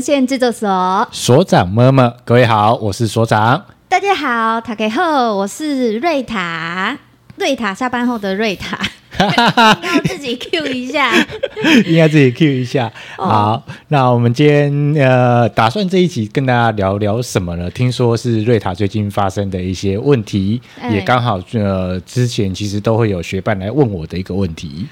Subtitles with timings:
[0.00, 3.62] 文献制作所所长么么，各位好，我是所长。
[3.86, 6.96] 大家好，塔克赫，我是瑞塔。
[7.36, 8.80] 瑞塔下班后的瑞塔，
[9.20, 11.12] 要自己 Q 一下，
[11.84, 12.90] 应该自己 Q 一下。
[13.18, 13.28] Oh.
[13.28, 17.70] 好，那我们今天呃，打算这一集跟大家聊聊什么呢？
[17.70, 24.86] 听说是瑞塔最近发生的一些问题，欸、也刚好呃，之前其实都会有学伴来问我的一个问题。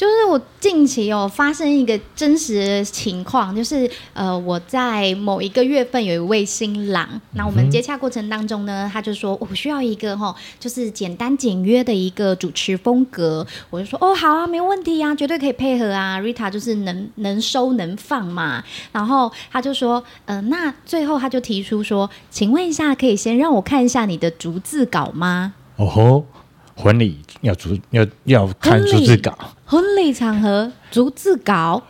[0.00, 25.52] 就是我近期有发生一个真实的情况，就是呃，我在某一个月份有一位新郎，那我们接洽过程当中呢，他就说我需要一个哈，就是简单简约的一个主持风格，我就说哦，好啊，没问题啊，绝对可以配合啊，Rita 就是能能收能放嘛，然后他就说，嗯、呃，那最后他就提出说，请问一下，可以先让我看一下你的逐字稿吗？
[25.76, 26.24] 哦吼。
[26.76, 29.36] 婚礼要逐要要看逐字稿，
[29.70, 31.84] 婚礼场合逐字稿。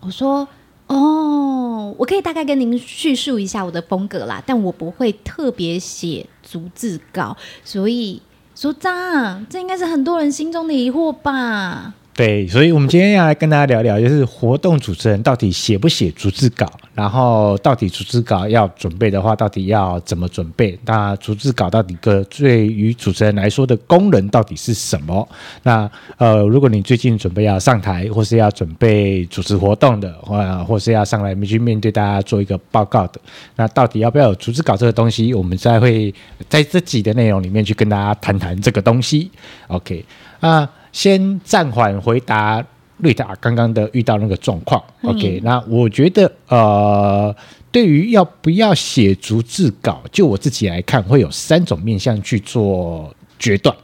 [0.00, 0.48] 我说
[0.88, 8.20] 哦，我可以大概跟您叙述一下我的风格啦，但我不会特别写逐字稿，所以
[8.56, 11.94] 所长，这应该是很多人心中的疑惑吧？
[12.14, 20.78] 对，所以，我们今天要来跟大家聊聊，就是活动主持人到底写不写逐字稿，然后到底逐字稿要准备的话，到底要怎么准备？
[20.84, 25.26] 那逐字稿到底个对于主持人来说的功能到底是什么？
[25.62, 33.18] 那呃，如果你最近准备要上台，或是要准备主持活动的，或或是要上来去面对大家做一个报告的，
[33.56, 35.32] 那到底要不要有逐字稿这个东西？
[35.32, 36.14] 我们再会
[36.50, 39.30] 在这集的内容里面去跟大家谈谈这个东西。
[39.68, 40.04] OK
[40.40, 40.68] 啊。
[40.92, 42.64] 先暂缓回答
[42.98, 45.40] 瑞达刚刚的遇到那个状况，OK？
[45.42, 47.34] 那我觉得，呃，
[47.72, 53.74] 对于要不要写逐字稿，就我自己来看，会有三种面向去做决断。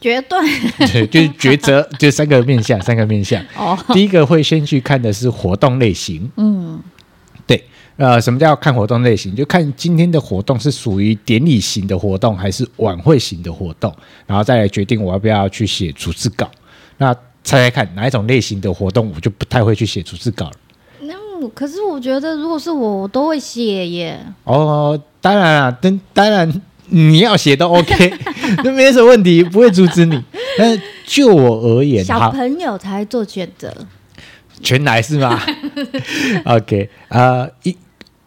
[0.00, 0.42] 决断，
[0.92, 3.42] 对，就是抉择， 就三个面向，三个面向。
[3.56, 6.80] 哦，第一个会先去看的是活动类型，嗯。
[8.00, 9.36] 呃，什么叫看活动类型？
[9.36, 13.94] 就看今天的活动是属于典礼型的活动，还是晚会型的活动，
[14.26, 16.50] 然后再来决定我要不要去写逐字稿。
[16.96, 17.12] 那
[17.44, 20.52] 猜猜看，哪一种类型的活动，我就不太会去写逐字稿了。
[21.00, 24.18] 那、嗯、可是我觉得，如果是我，我都会写耶。
[24.44, 26.50] 哦，当然啊，当当然
[26.86, 28.14] 你要写都 OK，
[28.64, 30.18] 那没什么问题，不会阻止你。
[30.56, 33.70] 但是就我而言，小朋友才做选择，
[34.62, 35.38] 全来是吗？
[36.46, 37.76] OK，呃，一。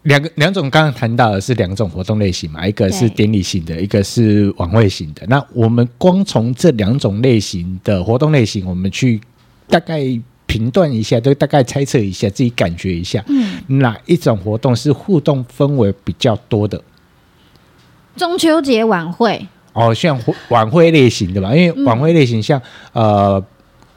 [0.04, 5.22] 两个两种，刚刚谈到的是两种活动类型嘛，一个是典礼型的，一个是晚会型的。
[5.28, 9.20] 那我们光从这两种类型的活动类型，我们去
[9.66, 10.02] 大概
[10.46, 16.82] 评断一下，都大概猜测一下，自己感觉一下，嗯，哪一种活动是互动氛围比较多的？
[18.16, 22.60] 中秋节晚会哦，像晚会类型的吧，因为晚会类型像
[22.92, 23.42] 呃。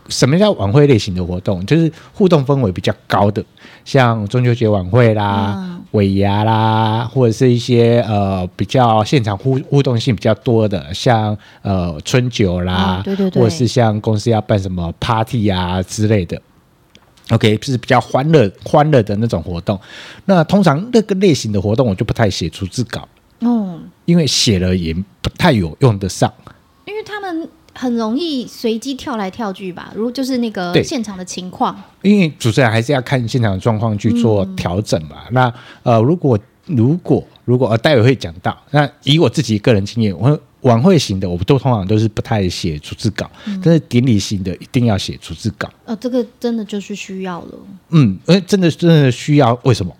[0.09, 1.65] 什么叫晚会类型的活动？
[1.65, 3.43] 就是互动氛围比较高的，
[3.83, 16.41] 像中秋节晚会啦、尾牙啦，或者是一些呃比较现场互互动性比较多的，像呃春酒啦，对对对，或者是像公司要办什么 party 啊之类的。
[17.31, 19.79] OK，就是比较欢乐欢乐的那种活动。
[20.25, 23.07] 那通常那个类型的活动，我就不太写逐字稿，
[23.41, 26.33] 嗯，因为写了也不太有用得上，
[26.85, 27.49] 因为他们。
[27.77, 35.17] 很容易随机跳来跳去吧，如果就是那个现场的情况，因为主持人还是要看现场的状况去做调整嘛。
[35.27, 38.57] 嗯、那呃，如果如果如果呃，待会会讲到。
[38.71, 45.69] 那以我自己个人经验，我晚会型的，我都通常都是不太写逐字稿，嗯、但是典礼型的一定要写逐字稿。
[45.85, 47.53] 呃，这个真的就是需要了。
[47.91, 49.95] 嗯，呃，真的真的需要，为什么？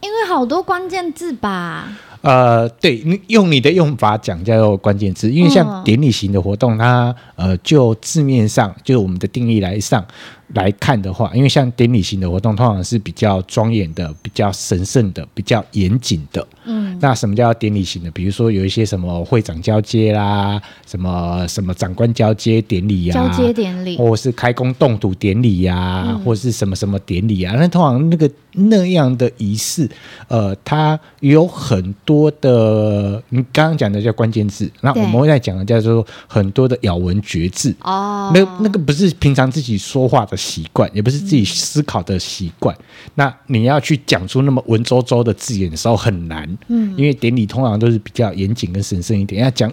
[0.00, 1.98] 因为好多关键字吧。
[2.20, 10.04] 呃，对，你用你的用法讲叫做关键字，因为像典礼型的活动，它呃，就字面上就我们的定义来上。
[10.54, 16.46] 来看的话，因为像典礼型的活动，通常是比较庄严的、比较神圣的、比较严谨的。
[16.64, 18.10] 嗯，那什么叫典礼型的？
[18.10, 27.54] 比如说有一些什么会长交接啦，什么什么长官交接典礼呀，交接典礼，或是开工动土典礼呀，嗯、或是什么什么典礼啊？
[27.58, 29.88] 那通常那个那样的仪式，
[30.28, 37.74] 呃，它有很多的，你刚刚讲的叫关键字，那我们会在讲的叫做很多的咬文嚼字。
[37.82, 40.37] 哦，那那个不是平常自己说话的。
[40.38, 42.84] 习惯也不是自己思考的习惯，嗯、
[43.16, 49.70] 那你要去讲出那么文绉绉的字眼的时候很难，嗯，因为典礼通常都是比较严谨跟神圣一点，要讲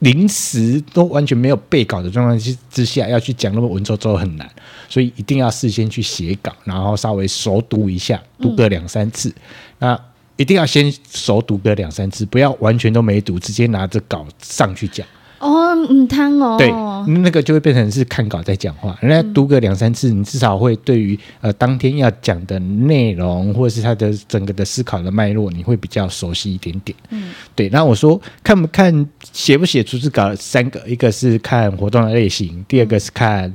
[0.00, 4.48] 临时都完全没有备稿的状况之之下，要去讲那么文绉绉很难，
[4.88, 9.34] 所以一定要事先去写稿，然后稍微熟读一下，读个两三次，嗯、
[9.78, 10.00] 那
[10.36, 15.06] 一定要先熟读个两三次，不要完全都没读，直接拿着稿上去讲。
[15.38, 18.98] 哦，唔贪哦，对，哦，那个就会变成是看稿在讲话。
[19.00, 26.96] 人家读个两三次，你至少会对于呃当天要讲的内容，或者是他的整个的思考的脉络，你会比较熟悉一点点。
[27.10, 27.68] 嗯，对。
[27.68, 33.54] 那我说看不看写不写逐字稿，三个，一个是看活动的类型，第二个是看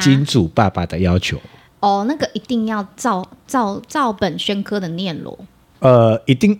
[0.00, 1.38] 金主爸爸的要求。
[1.78, 5.38] 哦，那个一定要照照照本宣科的念咯。
[5.78, 6.58] 呃，一定。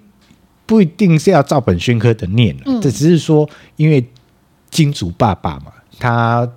[0.65, 3.47] 不一定是要照本宣科的念，这、嗯、只是说，
[3.77, 4.03] 因为
[4.73, 5.67] 金主爸爸嘛，
[6.01, 6.49] 他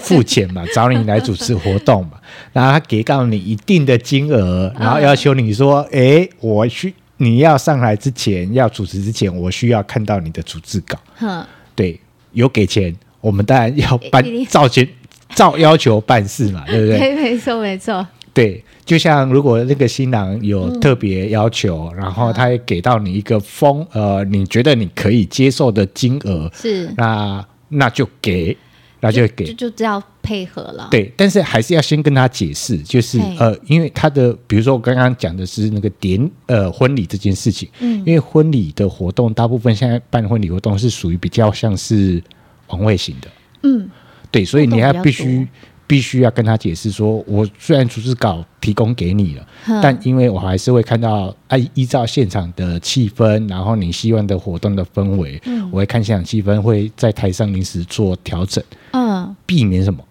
[0.00, 2.18] 付钱嘛， 找你来主持活动嘛，
[2.52, 10.98] 然后他给到你一定的金额，然后要求你说，哎、嗯，我需你要上来之前，要主持之前，我需要看到你的主持稿。
[11.20, 11.46] 嗯、
[11.76, 12.00] 对，
[12.32, 14.88] 有给钱，我们当然要办照钱
[15.34, 17.14] 照要求办事嘛，对不对？
[17.14, 18.04] 没错，没错。
[18.34, 18.62] 对。
[18.84, 28.54] 就像如果那个新郎有特别要求，嗯、然后他也给到你一个封，呃，你觉得你可以接受的金额，是那那就给，
[29.00, 30.88] 那就给，就就只要配合了。
[30.90, 42.22] 对，但是还是要先跟他解释，就是呃，因为他的，比如说我刚刚讲的是那个典呃婚礼这件事情，嗯，因为婚礼的活动大部分现在办婚礼活动是属于比较像是
[42.66, 43.28] 晚会型的，
[43.62, 43.90] 嗯，
[44.30, 45.48] 对，所以你还必须。
[45.86, 49.46] 必须要跟他解释说，我虽然逐字稿提供给你了，
[49.82, 60.02] 但因为我还是会看到，哎、啊，依照现场的气氛，然后你希望的活动的氛围，嗯、我会看现场气氛，会在台上临时做调整，嗯，避免什么？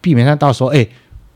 [0.00, 0.86] 避免他到时候，哎，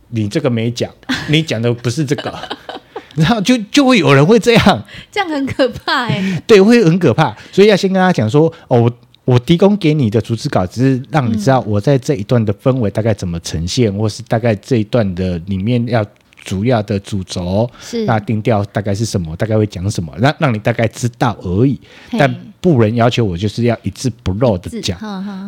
[0.09, 0.91] 你这个没讲，
[1.29, 2.35] 你讲的不是这个，
[3.15, 8.91] 然后就就会有人会这样，这样很可怕哎，对，会很可怕，所以要先跟他讲说，哦，
[9.25, 9.39] 我。
[9.45, 16.03] 提供给你的逐字稿，只是让你知道我在这一段的氛围大概怎么呈现，嗯、或是大概这一段的里面要
[16.43, 21.79] 主要的主轴，是那定调大概是什么，大概会讲什么，让让你大概知道而已。
[22.19, 24.99] 但不能要求我就是要一字不漏的讲。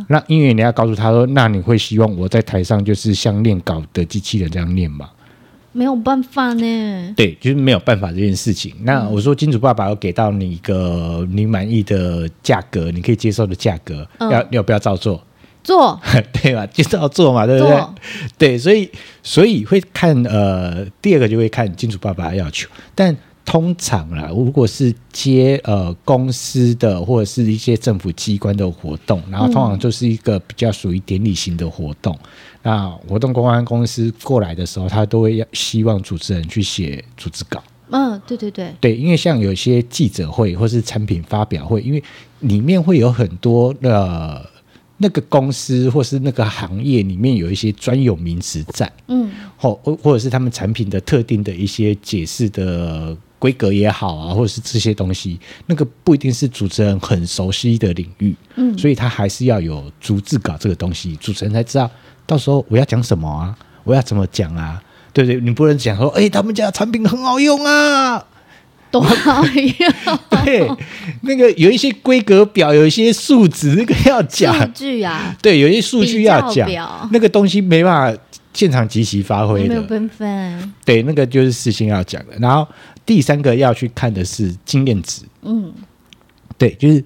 [0.09, 5.09] 那因为你要告诉他说，那你会希望我在台上就是像念稿的机器人这样念吗？
[5.77, 8.75] 没有办法呢，对，就是没有办法这件事情。
[8.83, 15.23] 那我说金主爸爸要给到你一个你满意的价格，你可以接受的价格，嗯、要要不要照做？
[15.63, 16.01] 做，
[16.43, 16.67] 对吧？
[16.67, 17.77] 就照做嘛，对不对？
[17.77, 17.95] 做
[18.39, 18.91] 对，所以
[19.23, 23.15] 所以会看呃，第二个就会看金主爸爸的要求，但。
[23.47, 32.13] 通常啦，如果是接呃公司的或者是一些政府机关的活动，然后通常就是一个比较属于典礼型的活动。
[32.23, 37.63] 嗯、那活动公关公司过来的时候，他都会要希望主持人去写组织稿。
[37.91, 42.03] 嗯，对对对，对，因为像有些记者会或是产品发表会，因为
[42.41, 44.45] 里面会有很多的
[44.97, 49.73] 那个公司或是那个行业里面有一些专有名词在，嗯，或
[50.03, 53.17] 或者是他们产品的特定的一些解释的。
[53.39, 61.91] 规格也好啊，或者是这些东西，那个不一定是主持人很熟悉的领域，嗯，所以他还是要有逐字稿这个东西，主持人才知道
[62.25, 63.55] 到时候我要讲什么啊，
[63.85, 65.41] 我要怎么讲啊，对不对？
[65.41, 68.25] 你不能讲说，哎、欸，他们家的产品很好用啊，
[68.91, 70.69] 多好用， 对，
[71.21, 74.59] 那个有一些规格表，有一些数值，那个要讲。
[74.59, 76.69] 数据啊，对，有一些数据要讲，
[77.13, 78.23] 那个东西没办法
[78.55, 82.67] 现场即席发挥的，没有分分，对，那个就是事先要讲的，然后。
[83.07, 85.73] 第三个要去看的是经验值，嗯，
[86.59, 87.03] 对，就是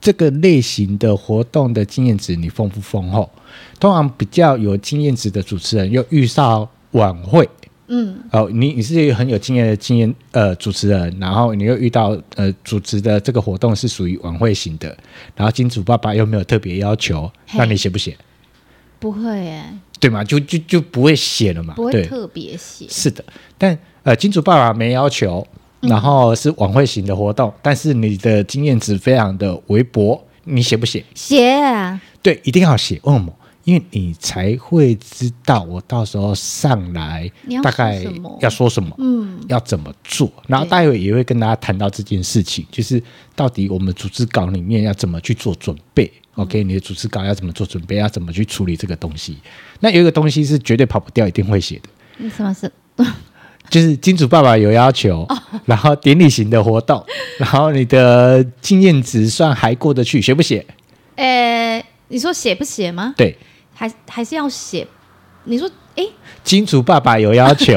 [0.00, 3.30] 这个类型的活动的经验值你丰不丰厚？
[3.78, 7.48] 通常比较有经验值的主持人又遇上晚会，
[7.86, 14.88] 嗯，哦，你你是一个很有经验的经验呃主持人，然后你又遇到呃主持的这个活动是属于晚会型的，
[15.36, 18.18] 然后金主爸爸又没有特别要求，那你写不写？
[18.98, 19.62] 不会耶，
[20.00, 20.24] 对嘛？
[20.24, 23.24] 就就就不会写了嘛，不会特别写，是的，
[23.56, 23.78] 但。
[24.04, 25.44] 呃，金主爸爸没要求，
[25.80, 31.02] 然后是晚会型的活动，嗯、但是你的经验值非常的微薄，你写不写？
[31.14, 33.00] 写啊，对，一定要写。
[33.02, 33.34] 为什么？
[33.64, 37.30] 因为你才会知道我到时候上来
[37.62, 38.04] 大概
[38.40, 40.30] 要说什么，嗯，要怎么做。
[40.46, 43.02] 然后待会也会跟大家谈到这件事情，就是
[43.34, 46.04] 到底我们组织稿里面要怎么去做准备。
[46.36, 47.96] 嗯、OK，你的组织稿要怎么做准备？
[47.96, 49.38] 要怎么去处理这个东西？
[49.80, 52.28] 那有一个东西是绝对跑不掉，一定会写的。
[52.28, 52.70] 什么是？
[53.70, 55.26] 就是金主爸爸有要求，
[55.64, 57.04] 然后典礼型的活动，
[57.38, 60.64] 然后你的经验值算还过得去，写不写？
[61.16, 63.14] 呃，你说写不写吗？
[63.16, 63.36] 对，
[63.74, 64.86] 还还是要写。
[65.44, 66.04] 你说，哎，
[66.42, 67.74] 金主爸爸有要求，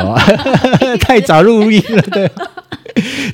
[1.02, 2.02] 太早入狱了。
[2.04, 2.32] 对，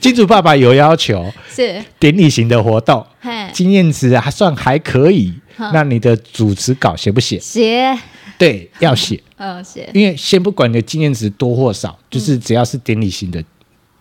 [0.02, 3.06] 金主爸爸有要求，是典礼型的活动，
[3.52, 5.34] 经验值还算还可以。
[5.72, 7.40] 那你的主持稿写不写？
[7.40, 7.96] 写。
[8.44, 13.44] 对，要写，嗯，写，因为先不管你的经验值多或少，就是只要是典礼型的，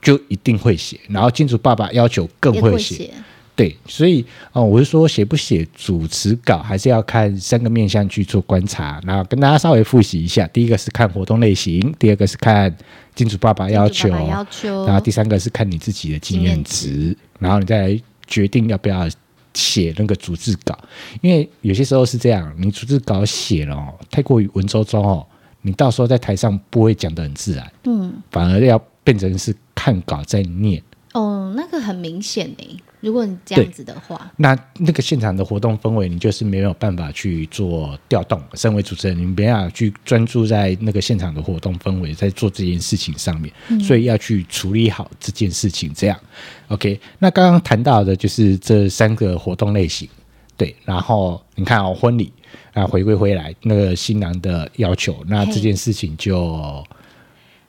[0.01, 0.99] 就一定会写。
[1.09, 3.11] 然后金主爸爸要求更会写，
[3.55, 9.01] 对，所以哦，我是说写不写主持稿，还是要看三个面向去做观察。
[9.07, 12.75] 然后跟大家稍微复习一下，第一个是看活动类型，第二个是看
[13.15, 19.09] 金主爸爸要求，爸爸要求，然后第三个是看你自己的经验值，然后你再来决定要不要
[19.55, 20.79] 写那个逐字稿。
[21.21, 25.27] 因为有些时候是这样，你逐字稿写了哦，太过于文绉绉哦，
[25.63, 30.83] 你到时候在台上不会讲得很自然，嗯，反而要变成是看稿在念。
[31.13, 32.77] 哦，那个很明显诶。
[33.03, 38.41] 如果你这样子的话，那那个现场的活动氛围，你就是没有办法去做调动。
[38.55, 45.93] 身为主持人，你没办法去专注在那个现场的活动氛围，在做这件事情上面，嗯、所以要去处理好这件事情。
[45.93, 46.17] 这样
[46.69, 46.99] ，OK。
[47.19, 50.09] 那刚刚谈到的就是这三个活动类型，
[50.57, 50.75] 对。
[50.85, 52.33] 然后你看哦，婚礼
[52.73, 56.85] 啊，回归回来那个新郎的要求，那这件事情就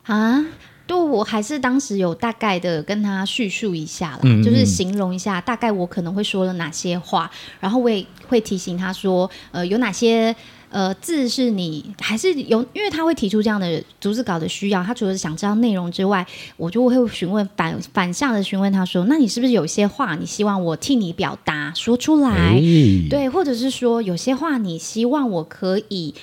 [0.03, 0.45] 啊。
[0.93, 10.35] 就我还是当时有大概的跟他叙述一下啦，嗯嗯，就是形容一下大概我可能会说了哪些话，然后我也会提醒他说，呃，有哪些
[10.69, 16.23] 呃字是你还是有，因为他会提出这样的逐字稿的需要，他除了想知道内容之外，
[16.57, 22.29] 我就会询问反反向的询问他说，那你是不是有些话你希望我替你表达说出来？
[22.59, 26.13] 欸、对，或者是说有些话你希望我可以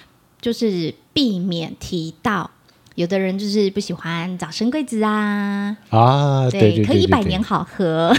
[0.40, 2.52] 就是避免提到。
[3.00, 8.14] 有的人就是不喜欢早生贵子啊啊，对，对，对，对，对，可以一百年好合，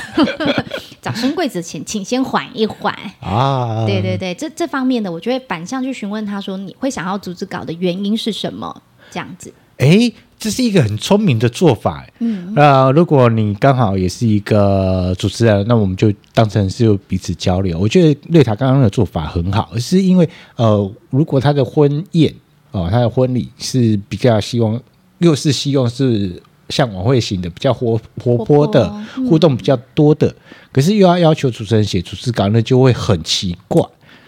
[1.00, 8.82] 早生贵子请请先缓一缓啊，对对对，这这方面的，我就会反向去询问他说，你会想要逐字稿的原因是什么？
[9.12, 17.78] 这样子，哎，这是一个很聪明的做法，嗯，那、呃、如果你刚好也是一个主持人，那我们就当成是彼此交流。
[17.78, 22.34] 我觉得瑞塔刚刚的做法很好，是因为呃，如果他的婚宴。
[22.72, 24.82] 哦，他的婚礼是比较希望，
[25.20, 28.90] 又是希望是像晚会型的，比较活活泼的
[29.30, 30.34] 互动比较多的，
[30.72, 33.84] 可是又要要求主持人写主持稿，那就会很奇怪。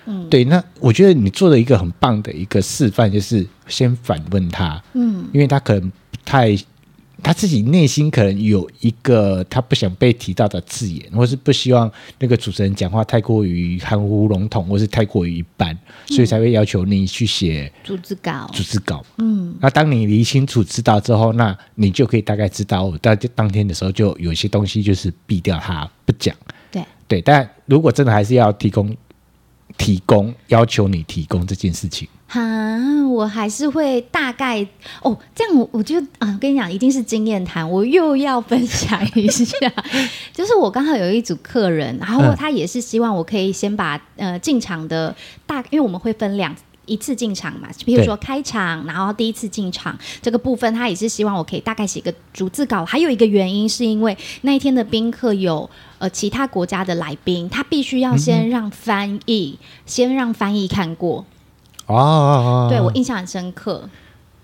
[0.06, 6.58] 嗯，对，那我觉得你做了一个很棒的一个示范，就是先反问他，嗯，因为他可能不太。
[7.24, 11.90] 他自己内心可能有一个他不想被提到的字眼，或是不希望
[12.20, 15.76] 那个主持人讲话太过于含糊笼统，或是太过于一般，
[16.08, 18.50] 所以才会要求你去写逐字稿。
[18.54, 26.36] 逐字稿，嗯，那当你理清楚知道之后，那你就可以大概知道，当当天的时候就有些东西就是避掉它不讲。
[26.70, 28.96] 对对，但如果真的还是要提供。
[29.78, 32.42] 提供要求你提供这件事情，哈，
[33.10, 34.66] 我还是会大概
[35.02, 39.46] 哦，这样我我就啊，我跟你讲，一定是经验谈，我又要分享一下，
[40.34, 45.16] 就是我刚好有一组客人，然后他也是希望我可以先把呃进场的
[45.46, 46.56] 大，因为我们会分两。
[46.86, 52.84] 一次进场嘛，比如说开场，然后第一次进场这个部分，他也是希望我可以大概写个逐字稿。
[52.84, 61.26] 还有一个原因是因为那一天的宾客有呃其他国家的来宾，他必须要先让翻译，嗯、先让翻译看过。
[61.86, 63.90] 哦，对，我印象很深刻。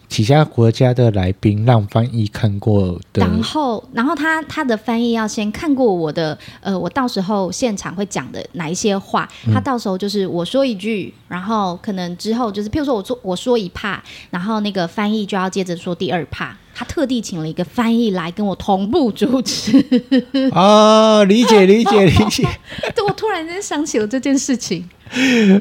[0.09, 13.99] 其他国家的来宾让翻译看过的，然后，然后他他的翻译要先看过我的，呃，我到时候现场会讲的哪一些话，嗯、他到时候就是我说一句，然后可能之后就是，譬如说我说我说一 part，
[14.31, 19.77] 然后那个翻译就要接着说第二 part，他特地请了一个翻译来跟我同步主持。
[20.51, 22.47] 啊，理解理解理解。
[22.95, 24.89] 对，我突然间想起了这件事情。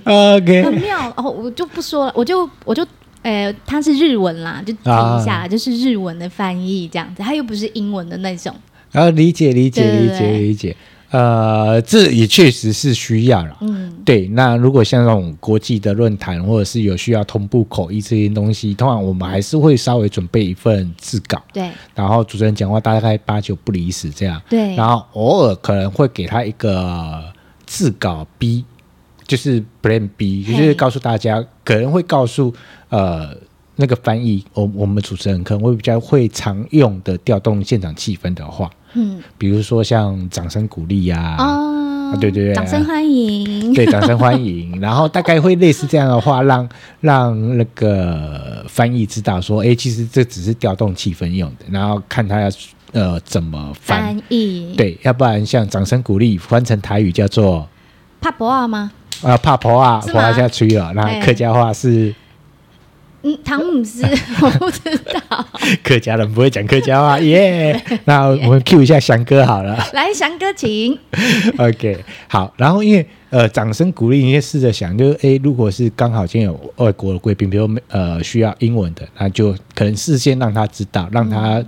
[0.05, 2.87] OK，很妙哦，我就不说了，我就我就。
[3.23, 8.55] 呃，它是日文啦，就听一下，啊、就是日文的翻译这样子，它又不是英文的那种。
[8.93, 10.77] 然后、啊、理解理解理解理解，
[11.11, 13.57] 呃，这也确实是需要了。
[13.61, 14.29] 嗯，对。
[14.29, 21.43] 那如果像那种国际的论坛，或者是有需要同步口译这些东西，通常我们还是会稍微准备一份字稿。
[21.53, 21.69] 对。
[21.95, 24.41] 然后主持人讲话大概八九不离十这样。
[24.49, 24.75] 对。
[24.75, 27.23] 然后偶尔可能会给他一个
[27.67, 28.65] 字稿 B。
[29.29, 32.53] 就是 Plan B，就是告诉大家，可能会告诉
[32.89, 33.29] 呃
[33.77, 46.69] 那个翻译，我我们主持人可能会比较会常用的调动现场气氛的话，嗯，比如说像掌声鼓励呀，啊，对对对，掌声欢迎，对，掌声欢迎， 然后大概会类似这样的话，让
[47.03, 52.49] 让那个翻译知道说，哎，其实这只是调动气氛用的，然后看他要
[52.93, 57.69] 呃怎么翻，翻译，对，要不然像掌声鼓励翻成台语叫做
[58.23, 58.91] 帕博尔吗？
[59.23, 60.93] 啊，怕婆啊，活下去了。
[60.95, 62.15] 那客家话是，
[63.23, 64.05] 嗯，汤姆斯，
[64.41, 65.47] 我不知道。
[65.83, 67.81] 客家人不会讲客家话， 耶。
[68.05, 70.99] 那我们 cue 一下翔哥好了，来，翔哥请。
[71.59, 71.99] OK，
[72.29, 72.53] 好。
[72.57, 81.63] 然后因为呃，掌声鼓励，你也试着想，就是哎、欸，如果是刚好今天有外国的贵宾，比如呃需要英文的，那就可能事先让他知道，让他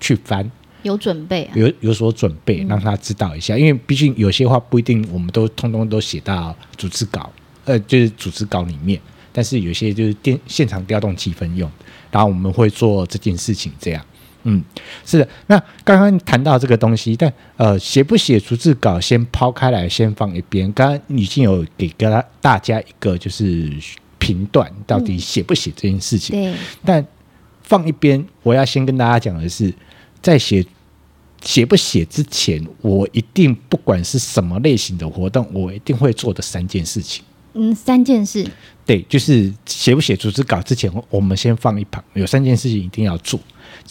[0.00, 0.50] 去翻。
[0.82, 7.30] 有准备、啊，有有所准备，让他知道一下，嗯、因为毕竟有些话不一定我们都通通都写到组织稿，
[7.64, 9.00] 呃，就是组织稿里面，
[9.32, 11.70] 但是有些就是电现场调动气氛用，
[12.10, 14.04] 然后我们会做这件事情这样。
[14.44, 14.60] 嗯，
[15.06, 15.28] 是的。
[15.46, 20.72] 那刚刚谈到这个东西，但呃，写不写逐字稿，先抛开来，先放一边。
[20.72, 23.70] 刚刚已经有给给他大家一个就是
[24.18, 26.34] 评断，到底写不写这件事情。
[26.34, 26.52] 对。
[26.84, 27.06] 但
[27.62, 29.72] 放一边，我要先跟大家讲的是，
[30.22, 30.64] 在写
[31.42, 37.24] 写不写之前，我一定不管是什么类型的活动，我一定会做的三件事情。
[37.54, 38.48] 嗯，三件事。
[38.86, 43.38] 对，就是写不写组织稿之前，我们先放一旁，有三件事情一定要做。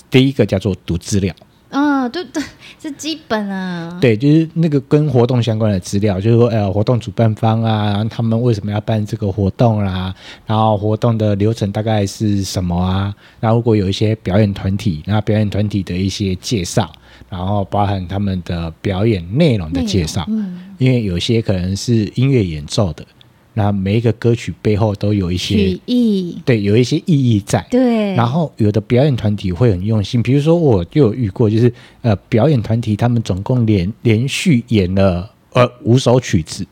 [0.09, 1.35] 第一个叫做读资料，
[1.71, 2.43] 啊、哦，对对，
[2.81, 3.97] 是基本啊。
[4.01, 10.15] 对，就是那个跟活动相关的资料，就是说，呃，活动主办方啊，他们为什么要办这个活动啦、啊？
[10.45, 13.15] 然后活动的流程大概是什么啊？
[13.39, 16.91] 那如果有一些表演团体，那表演团体的一些介绍，
[17.29, 23.05] 然后包含他们的表演内容的介绍，嗯，因为有些可能是音乐演奏的。
[23.53, 27.65] 那每一个歌曲背后都有一些意义，对，有一些意义在。
[27.69, 28.13] 对。
[28.15, 36.65] 然后有的表演团体会很用心，比如说我就有遇过，就是呃，表演团体他们总共连连续演了呃五首曲子，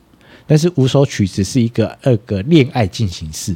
[0.46, 3.54] 但是五首曲子是一个二个恋爱进行式。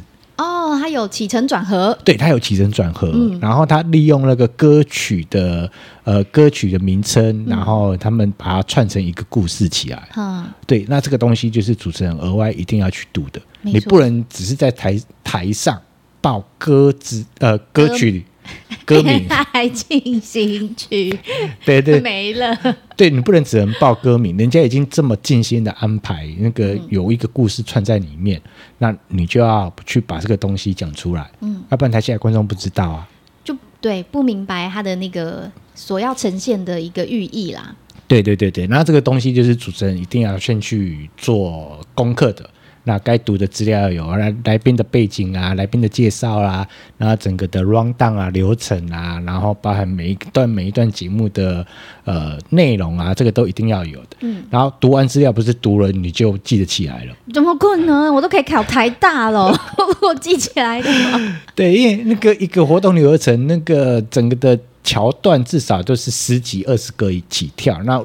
[0.65, 5.69] 哦，它有起承转合，对，它有起承转合，嗯、然后它利用那个歌曲的
[6.03, 10.09] 呃歌曲的名称，嗯、然后他们把它串成一个故事起来。
[10.17, 15.79] 嗯，对，那这个东西就是主持人额外一定要去读的，你不能只是在台台上
[16.19, 18.25] 报歌词呃歌曲。
[18.85, 19.05] 歌名。
[19.05, 21.17] 恋爱进行曲，
[21.65, 22.57] 对对，没了。
[22.95, 33.07] 对，你不能只能报歌名，人家已经这么尽心的安排，那个有一个故事串在里面，嗯、那你就要去把这个东西讲出来，嗯，要不然台下观众不知道啊，
[33.43, 37.75] 就对，不明白他的那个所要呈现的一个寓意啦。
[38.07, 42.49] 对对对对，那这个东西就是主持人一定要先去做功课的。
[42.85, 51.65] 那该读的资料要有来来宾的背景啊，来宾的介绍啦、啊，然后整个的 run down 啊流程啊，然后包含每一段每一段节目的
[52.03, 54.17] 呃内容啊，这个都一定要有的。
[54.21, 57.15] 嗯，然后读完资料不是读了你就记得起来了？
[57.33, 58.13] 怎么可能？
[58.13, 59.51] 我都可以考台大了，
[60.01, 61.39] 我记起来的吗？
[61.55, 67.99] 对，因为那个一个活动流程，那个整个的桥段至少都是十几二十个起跳，那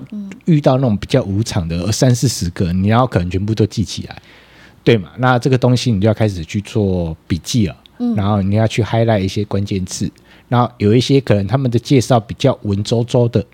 [0.46, 4.16] 遇到那种比较无常的三四十个，你要可能全部都记起来。
[4.82, 5.10] 对嘛？
[5.18, 10.10] 那这个东西你就要开始去做笔记了，嗯，然后你要去 highlight 一些关键字，
[10.48, 13.44] 然后有一些可能他们的介绍比较文绉绉的，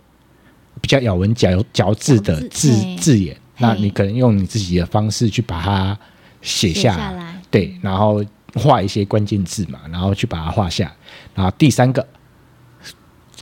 [0.81, 5.99] 比较咬文嚼嚼字的字字，眼，那你可能用你自己的方式去把它
[6.43, 7.43] 写下来，下来。
[7.51, 10.95] 对，然后画一些关键字嘛，然后去把它画下，
[11.35, 12.07] 然后第三个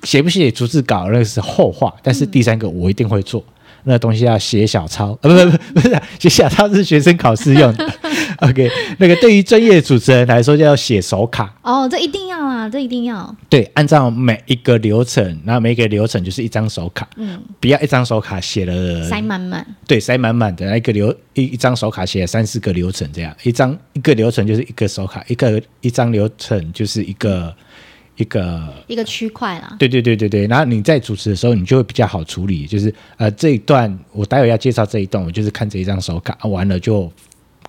[0.05, 3.41] 写不写逐字稿那个是后话，但是第三个我一定会做。
[3.41, 3.51] 嗯
[3.85, 7.93] 那东西要写小抄，呃， 不不不，不是写小抄是学生考试用的。
[8.41, 8.69] OK，
[8.99, 11.55] 那个对于专业主持人来说，就要写手卡。
[11.63, 13.35] 哦，这一定要啊，这一定要。
[13.49, 17.09] 对，按照每一个流程，那每一个流程就是一张手卡。
[17.17, 19.65] 嗯，不要一张手卡写了塞满满。
[19.87, 27.55] 对，塞满满的，那一个流一一张手卡写了三四个流程，这样一张一个流程就是一个手卡，一个一张流程就是一个。
[28.17, 37.11] 一个一个区块啦，对对对对对，然后你在主持的时候，你就会比较好处理，就是呃这一段我待会要介绍这一段，我就是看这一张手卡，完了就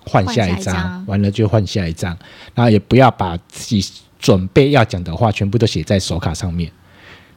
[0.04, 2.16] 换下一张，完了就换下一张，
[2.54, 3.84] 然后也不要把自己
[4.20, 6.70] 准备要讲的话全部都写在手卡上面，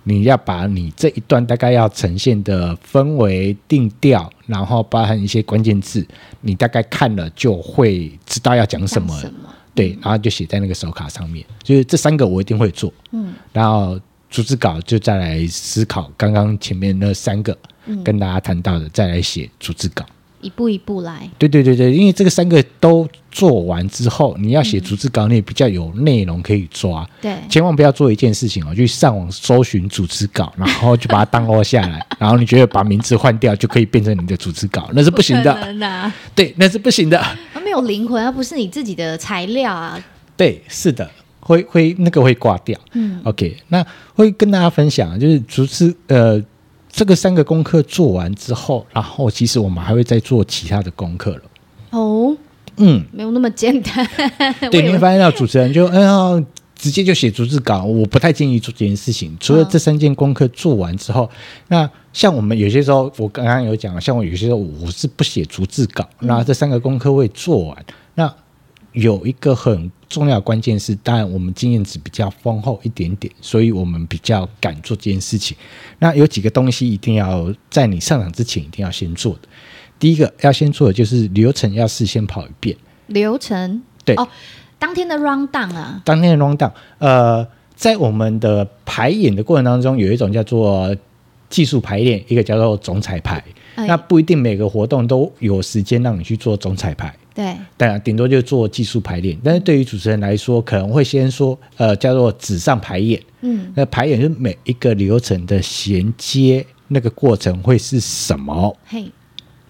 [0.03, 6.07] 你要把你这一段大概要呈现的氛围定调，然后包含一些关键字，
[6.41, 9.19] 你大概看了就会知道要讲什么。
[9.79, 12.91] 对，然后就写在那个手卡上面，就是这三个我一定会做。
[13.11, 13.97] 嗯，然后
[14.29, 17.57] 逐字稿就再来思考刚刚前面那三个，
[18.03, 20.05] 跟大家谈到的，嗯、再来写逐字稿。
[20.41, 21.29] 一步一步来。
[21.37, 27.05] 对对对对，因为这个三个都做完之后，你要写逐字稿，你也比较有内容可以抓。
[27.21, 35.53] 对，千万不要做一件事情哦，去上网搜寻逐字稿，然后就把它 download 下来， 然后你觉得把名字换掉就可以变成你的逐字稿，那是不行的。
[35.53, 37.21] 啊、对，那是不行的。
[37.59, 40.01] 它没有灵魂，它不是你自己的材料啊。
[40.37, 41.09] 对，是的，
[41.41, 42.79] 会会那个会挂掉。
[42.93, 46.41] 嗯，OK，那会跟大家分享，就是逐字呃。
[46.91, 51.41] 这个三个功课做完之后，然后其实我们还会再做其他的功课了。
[51.91, 52.35] 哦，
[52.77, 54.09] 嗯，没有那么简单。
[54.71, 56.43] 对， 你会发现到主持人就哎呀，
[56.75, 59.37] 直接就写逐字稿，我不太建议做这件事情。
[59.39, 61.29] 除了这三件功课做完之后，哦、
[61.67, 68.33] 那像我们有些时候，我刚刚有讲，像我有些时候我是不写逐字稿，嗯、那这三个功课会做完，那
[68.93, 75.55] 有一个很重要的关键是，当然我们经验值比较丰厚一点点，所以我们比较敢做这件事情。
[75.99, 79.41] 那有几个东西一定要在你上场之前一定要先做的。
[79.99, 82.75] 第一个要先做的就是流程要事先跑一遍。
[83.05, 84.27] 流程对哦，
[84.79, 90.95] 当天的 round down 啊，当天的 round down，呃，在我们的排演的过程当中，有一种叫做
[91.49, 93.43] 技术排练，一个叫做总彩排。
[93.75, 97.13] 哎、那不一定每个活动都有时间让你去做总彩排。
[97.33, 99.37] 对，当然顶多就做技术排练。
[99.41, 103.21] 但是对于主持人来说，可能会先说，呃，叫做纸上排演。
[103.41, 108.75] 嗯，那排演是每一个流程的衔接，那个过程会是什么？
[108.85, 109.05] 嘿，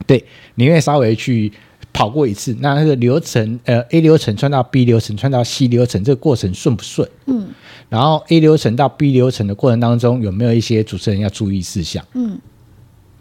[0.08, 1.52] 对，你会稍微去
[1.94, 7.08] 跑过一次，那那个流程，呃，A 流程穿到 B 流程，穿到 C 流程，这个过程顺不顺？
[7.28, 7.50] 嗯，
[7.90, 12.06] 然后 A 流程到 B 流程的过程当中，有没有一些主持人要注意事项？
[12.14, 12.40] 嗯。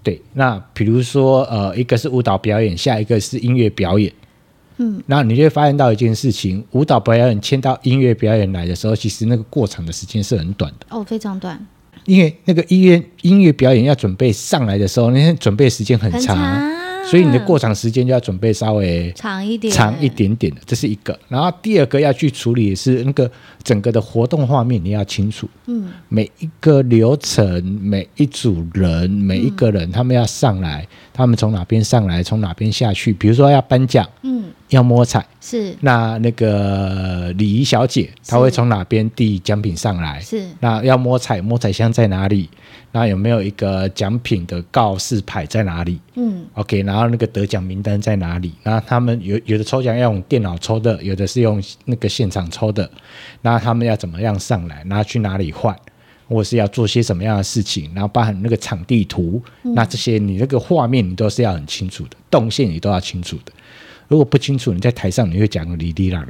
[0.00, 4.10] 对，那比如说，呃，一个是舞蹈表演，下一个是音乐表演，
[4.78, 11.66] 嗯，那你就会发现到一件事情，舞蹈表演签到音乐表演来的时候，其实那个过场的时间是很短的，哦，非常短，
[12.06, 16.36] 因为那个音乐音乐表演要准备上来的时候，那天准备时间很长。
[16.38, 16.78] 很
[17.08, 21.18] 所以你的过场时间就要准备稍微长一点，长一点点的，这是一个。
[21.26, 23.30] 然后第二个要去处理的是那个
[23.68, 25.46] 整个的活动画面，你要清楚。
[25.66, 33.12] 嗯，每一个流程，每一组人，每一个人，他们要上来，他们从哪边上来，从哪边下去。
[33.12, 35.76] 比如说要颁奖，嗯，要摸彩，是。
[35.82, 40.18] 那那个礼仪小姐，她会从哪边递奖品上来？
[40.20, 40.46] 是。
[40.60, 42.48] 那要摸彩，摸彩箱在哪里？
[42.90, 46.00] 那有没有一个奖品的告示牌在哪里？
[46.14, 48.50] 嗯，OK，然后那个得奖名单在哪里？
[48.62, 52.90] 然后他们有有的抽奖要用电脑抽的，有的是用那个现场抽的。
[53.42, 54.84] 那他们要怎么样上来？
[54.88, 55.76] 然后去哪里换？
[56.28, 57.90] 或是要做些什么样的事情？
[57.94, 63.52] 然后包含那个场地图，嗯、那这些你那个画面你都是要很清楚的，动线你都要清楚的。
[64.08, 66.28] 如果不清楚，你在台上你会讲哩哩啦啦。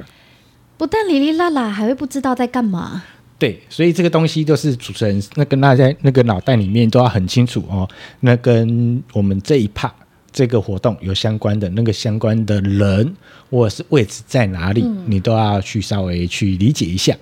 [0.77, 3.03] 不但哩哩啦啦，还会不知道在干嘛。
[3.41, 7.89] 对，所以这个东西都是主持人那跟大家那个脑袋里面都要很清楚哦。
[8.21, 9.91] 那跟我们这一 part
[10.39, 13.13] 这个活动有相关的那个相关的人
[13.51, 17.13] 或者是位置在哪里，嗯、你都要去稍微去理解一下。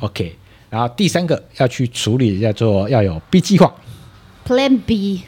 [0.00, 0.36] OK，
[0.68, 3.74] 然后第三个要去处理叫做要有 B 计划
[4.46, 5.22] ，Plan B。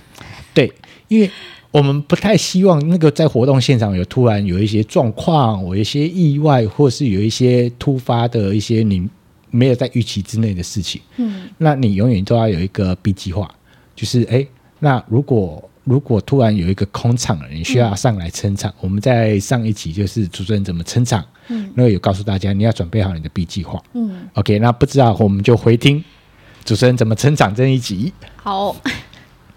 [0.52, 0.70] 对，
[1.08, 1.30] 因为
[1.70, 9.08] 我们不太希望那个在活动现场有突然有一些状况，有一些意外，或是有一些突发的一些你。
[9.52, 13.52] 没有在预期之内的事情，嗯，那你永远都要有一个 B 计划，
[13.96, 14.46] 就是哎，
[14.78, 26.02] 那如果如果突然有一个空场了，你需要上来撑场，嗯、我们在上一集就是主持人怎么撑场，嗯，那个有告诉大家你要准备好你的 B 计划，嗯，OK，那不知道我们就回听
[26.64, 28.76] 主持人怎么撑场这一集，好，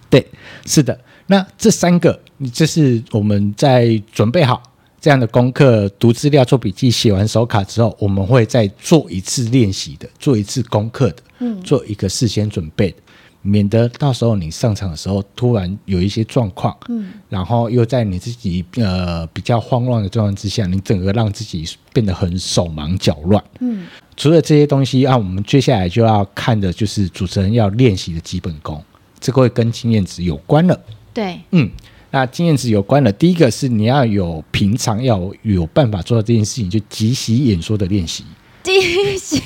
[0.09, 0.25] 对，
[0.65, 2.19] 是的，那这三个，
[2.53, 4.61] 这是我们在准备好。
[5.01, 12.97] 这样的功课，读资料、做笔记、写完手卡之后，我们会再做一次练习的，做一次功课的，嗯，做一个事先准备的，
[13.43, 23.85] 免得到时候你上场的时候突然有一些状况，嗯，然后又在你自己呃比较慌乱的状况之下，你整个让自己变得很手忙脚乱，嗯，
[24.17, 28.83] 除了这些东西啊，我们接下来就要看的就是主持人要练习的基本功，
[29.19, 30.79] 这个会跟经验值有关了，
[31.13, 31.69] 对，嗯。
[32.15, 38.23] 那经验值有关的，第一个是你要有平常要有，有办法做到这件事情，就即席演说的练习。
[38.61, 39.41] 即席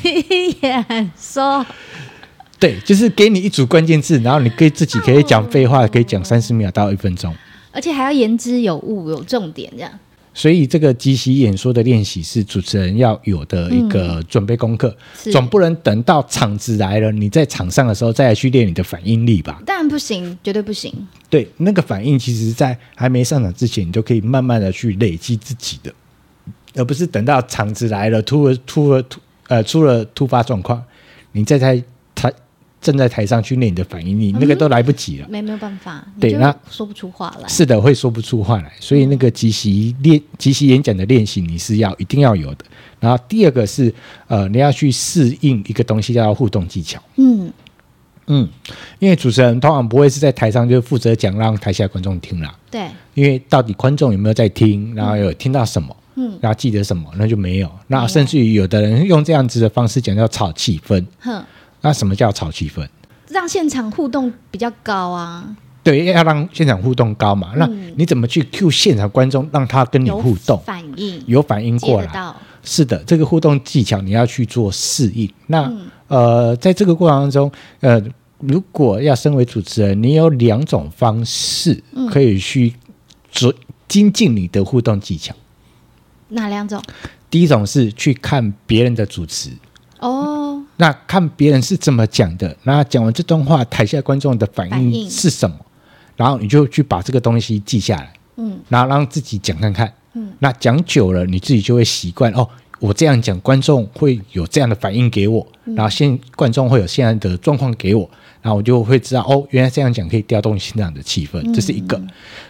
[0.62, 1.65] 演说，
[2.60, 7.34] 对，就是给你一组关键字，然后你可以自己可以讲废话，可以讲三十秒到一分钟，
[7.72, 9.91] 而且还要言之有物，有重点这样。
[10.34, 19.60] 所以这个即席演说的练习是主持人要有的一个准备功课，嗯、总不能等到场子来了，你在场上的时候再来去练你的反应力吧？
[19.65, 20.93] 当然不行，绝对不行。
[21.28, 25.91] 对，那个反应其实，在还没上场之前，你就可以慢慢的去累积自己的，
[26.76, 30.84] 而不是等到场子来了，突了突了突呃出了突发状况，
[31.32, 31.84] 你再在
[32.91, 32.97] 台。
[32.97, 37.50] 正在台上去练你的反应力，嗯、那个都来不及了，没没有办法，对，那说不出话来。
[37.50, 42.65] 是的，会说不出话来，所以那个即席练、即席演讲的练习，你是要一定要有的。
[43.00, 43.93] 然后第二个是，
[44.28, 46.97] 呃，你要去适应一个东西，叫做互动技巧。
[47.17, 47.52] 嗯
[48.28, 48.47] 嗯，
[49.00, 52.58] 因为主持人通常不会是在台上就负责讲，让台下观众听啦。
[52.71, 57.69] 对，因为到底观众有没有在听，然后有听到什么，嗯，然后记得什么，那就没有。
[57.88, 61.06] 那甚至于有的人用这样子的方式讲，叫炒气氛。
[61.19, 61.43] 哼。
[61.81, 62.87] 那什么叫炒气氛？
[63.29, 65.55] 让现场互动比较高啊。
[65.83, 67.51] 对，要让现场互动高嘛。
[67.55, 70.59] 嗯、那你怎么去 cue 现场观众，让他跟你互动？
[70.65, 72.33] 反应有反应过来。
[72.63, 75.31] 是的，这个互动技巧你要去做适应。
[75.47, 78.01] 那、嗯、呃，在这个过程当中，呃，
[78.39, 82.73] 如果要身为主持人，你有两种方式可以去
[83.31, 83.53] 做
[83.87, 85.33] 精进你的互动技巧。
[86.29, 86.81] 哪两种？
[87.29, 89.49] 第一种是去看别人的主持
[89.99, 90.46] 哦，
[90.77, 95.55] 那看别人是怎么讲的，那讲完这段话，台下观众的反应是什么，
[96.15, 102.47] 然后你就去把这个东西记下来，嗯，然后让自己讲看看，嗯，那讲久了，你自己就会习惯哦。
[102.79, 108.07] 我这样讲，观众会有这样的反应给我，然后现观众会有现在的状况给我，
[108.43, 111.99] 然后我就会知道哦，原来这样讲可以调动现场的气氛，这是一个。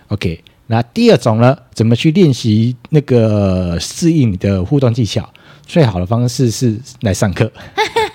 [0.09, 5.29] OK，那第二种呢，怎么去练习那个适应你的互动技巧？
[5.65, 7.49] 最好的方式是来上课。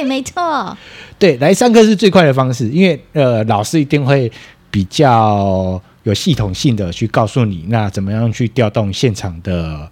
[0.00, 0.76] 对，没错。
[1.18, 4.30] 对，来上课是最快的方式，因为呃，老师一定会
[4.70, 9.88] 比较有系统性的去告诉你，那怎么样去调动现场的。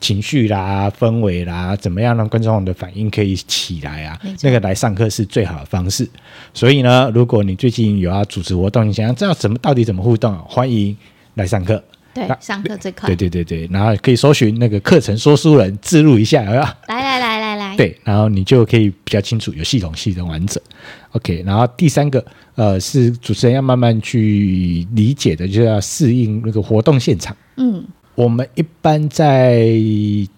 [0.00, 4.20] 情绪啦，氛围啦，怎么样让观众的反应可以起来啊？
[4.42, 6.06] 那个来上课是最好的方式。
[6.52, 10.94] 所以呢，如果你最近有要组织活动，你想要知道怎么到底怎么互动，欢迎
[11.34, 11.82] 来上课。
[12.12, 13.06] 对，上课最快。
[13.06, 16.76] 对对对对，然后可以搜寻那个课程说书人，自录一下，好不好？
[16.88, 17.33] 来来来
[17.76, 20.62] 对，然后你就可以比较清楚，有系统性的完整。
[21.12, 27.36] OK，然后第三个，呃，是主持人要慢慢去理解的，就是要适应那个活动现场。
[27.56, 27.84] 嗯。
[28.16, 29.68] 我们一般在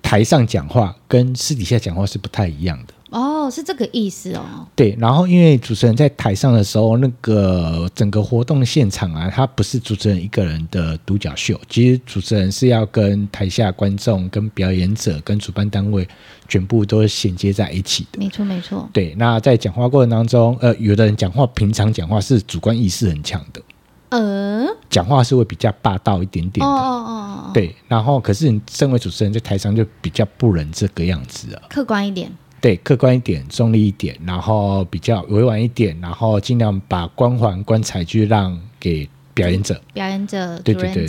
[0.01, 4.43] 台上讲话跟私底下讲话是不太一样的哦，是这个意思哦。
[4.75, 16.07] 对，然后因为主持人在台上的时候，那个整个活动现场啊，它不是主持人一个人的独角秀，其实主持人是要跟台下观众、跟表演者、跟主办单位
[16.49, 18.19] 全部都衔接在一起的。
[18.19, 18.89] 没错，没错。
[18.93, 23.63] 对，那在讲话过程当中，呃，有的人讲话平常讲话是主观意识很强的。
[24.09, 27.11] 呃，讲话是会比较霸道一点点的，哦哦
[27.49, 39.09] 哦，对，然后可是你身为主持人，在台上就比较不能这个样子啊，客观一点，对，客观一点，中立一点，然后比较委婉一点，然后尽量把光环、光彩去让给。
[39.37, 41.07] 表演者，表演者，对对对，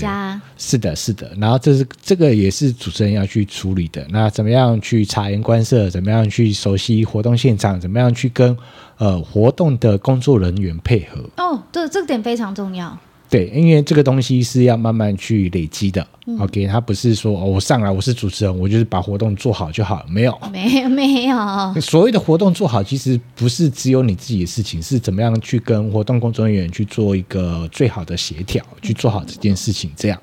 [0.57, 1.31] 是的，是的。
[1.39, 4.05] 然后这是这个也是主持人要去处理的。
[4.09, 5.89] 那怎么样去察言观色？
[5.89, 7.79] 怎么样去熟悉活动现场？
[7.79, 8.57] 怎么样去跟
[8.97, 11.23] 呃活动的工作人员配合？
[11.37, 12.99] 哦，对，这个点非常重要。
[13.29, 16.05] 对，因为这个东西是要慢慢去累积的。
[16.27, 21.81] 嗯、OK，他不是说、哦、我上来我是主持人，我就是把活动做好就好了，没有，没有，没有。
[21.81, 29.91] 所谓的活动做好，其实不是只有你自己的事情，是怎么样去跟活动工作人员去做一个最好的协调，去做好这件事情。
[29.95, 30.21] 这样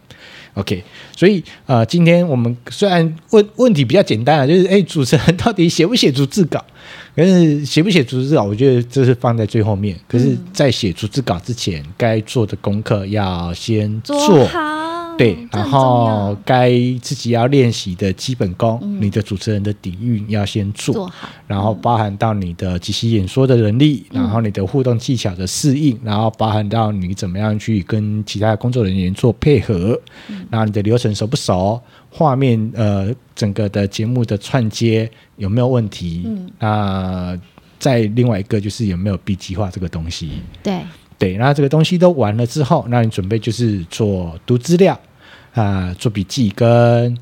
[0.54, 0.82] ，OK。
[1.16, 6.64] 所以呃，今天我们虽然问问题比较简单啊，就是哎，主持人到底写不写逐字稿？
[7.14, 9.96] 可是写不写逐字稿，我觉得这是放在最后面。
[10.08, 14.83] 可是，在写逐字稿之前，该做的功课要先做，做好。
[15.16, 21.28] 对，然后该自己要练习的基本功，嗯、你的主持人的底蕴要先做，做好。
[21.46, 31.80] 然后包含到你的即席演说的能力，嗯、然后你的互动技巧的适应，然后包含到你怎么样去跟其他的工作人员做配合，嗯、然后你的流程熟不熟？
[32.10, 36.22] 画面呃，整个的节目的串接有没有问题？
[36.24, 37.38] 嗯，那
[37.78, 40.30] 再另外一个就是有没有 B 计划这个东西？
[40.62, 40.80] 对
[41.18, 44.94] 对，那这个东西都完了之后，那你准备就是做读资料
[45.52, 47.16] 啊、呃，做笔记跟。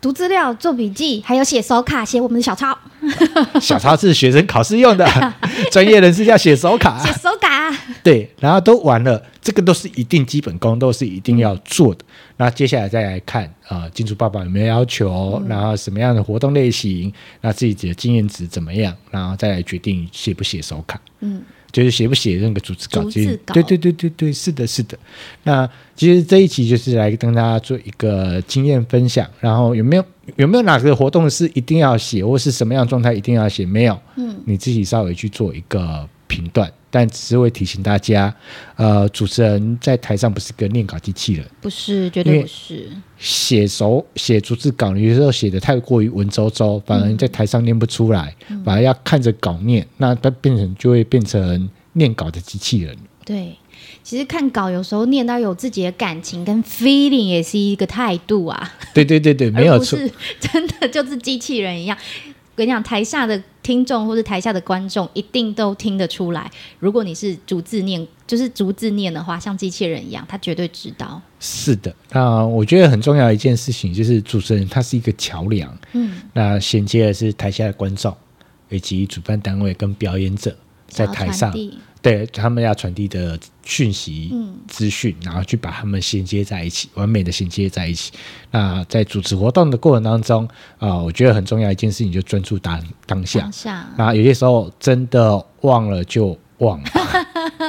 [0.00, 2.76] 读资料、做笔记，还有写手卡、写我们的小抄。
[3.62, 5.08] 小抄是学生考试用的，
[5.70, 6.98] 专业人士要写手卡。
[6.98, 7.70] 写手卡。
[8.02, 12.04] 对，然后都完了，这个都是一定基本功，都是一定要做的。
[12.36, 21.00] 那接下来再来看啊，金主爸爸有没有要求，嗯、然后什么样的活动类型，那自己的经验值怎么样，然后再来决定写不写手卡。
[21.20, 21.40] 嗯。
[21.72, 24.98] 就是写不写那个逐字稿，其实对对对对对，是的，是的。
[25.44, 30.04] 那其实这一期就是来跟大家做一个经验分享，然后有没有
[30.36, 33.64] 有没有哪个活动是一定要写，或是什么样状态一定要写？
[33.64, 36.72] 没有，嗯，你自己稍微去做一个评断。
[36.94, 38.34] 但只是会提醒大家，
[38.76, 42.86] 呃，主持人在台上不是个念稿机器人，不是，绝对不是。
[43.18, 52.94] 写熟写逐字稿，有时候写的太过于文绉绉，反而在台上念不出来，嗯、反而要看着稿念，那它变成就会变成念稿的机器人。
[53.24, 53.56] 对，
[54.02, 58.70] 其实看稿有时候念到有自己的感情跟 feeling，也是一个态度啊。
[58.92, 59.98] 对对对对，没有错，
[60.38, 61.96] 真的就是机器人一样。
[62.62, 66.48] 我跟你讲，台下的听众或者台下的观众一定都听得出来。
[66.78, 71.20] 如果你是逐字念，就是逐字念的话，像机器人一样，他绝对知道。
[71.40, 78.16] 是的，那我觉得很重要的一件事情就是主持人他是一个桥梁，嗯，那衔接的是台下的观众
[78.68, 81.52] 以及主办单位跟表演者在台上。
[82.02, 88.12] 对他们要传递的讯息、嗯、资讯，然后去把他们衔接在一起，完美的衔接在一起。
[88.50, 90.44] 那在主持活动的过程当中，
[90.78, 93.40] 啊、呃，我觉得很重要一件事情，就专注当当下。
[93.40, 93.88] 当下。
[93.96, 96.90] 那有些时候真的忘了就忘了，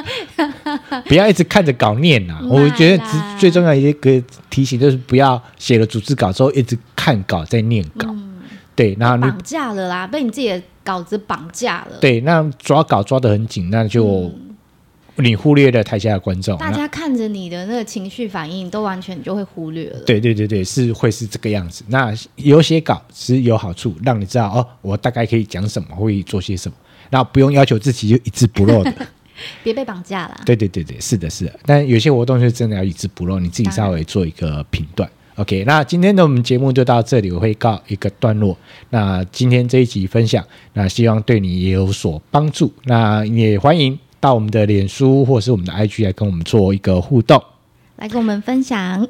[1.06, 2.40] 不要一直看着稿念呐。
[2.50, 3.04] 我觉得
[3.38, 6.76] 最重要一个提醒就是，不要写了主持稿之后一直。
[6.96, 8.08] 看稿在念稿。
[8.08, 8.40] 嗯、
[8.74, 11.98] 对，然后你绑架了啦，被你自己的稿子绑架了。
[12.00, 14.04] 对，那抓稿抓得很紧，那就。
[14.06, 14.40] 嗯
[15.16, 20.00] 你忽略了台下的观众，大家看着你的那个情绪反应，都完全就会忽略了。
[20.00, 21.84] 对对对对，是会是这个样子。
[21.86, 26.74] 那有写稿是有好处，让你知道哦，我大概可以讲什么，会做些什么，
[27.10, 28.92] 那不用要求自己就一字不漏的，
[29.62, 30.40] 别被绑架了。
[30.44, 31.60] 对对对对，是的，是的。
[31.64, 35.08] 但有些活动是真的要一字不漏，你自己稍微做一个评断。
[35.36, 38.56] OK，那今天的我们节目就到这里，我会告一个段落。
[38.90, 40.44] 那今天这一集分享，
[40.74, 42.72] 那希望对你也有所帮助。
[42.84, 43.98] 那也欢迎。
[44.20, 47.44] 到我们的脸书或者是我们的 IG 来跟我们做一个互动，
[47.96, 49.06] 来跟我们分享。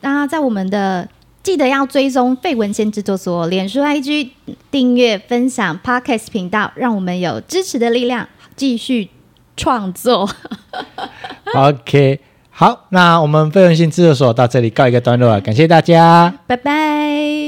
[0.00, 1.06] 那在我们的
[1.42, 4.30] 记得要追踪废文献制作所脸书 IG
[4.70, 9.10] 订阅分享 Podcast 频道，让我们有支持的力量，继续
[9.54, 10.30] 创作。
[11.54, 12.20] OK，
[12.56, 16.32] 好那我们非人性自作所到这里告一个段落啊感谢大家。
[16.46, 17.43] 拜拜。